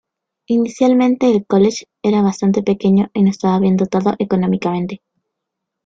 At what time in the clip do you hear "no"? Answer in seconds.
3.21-3.29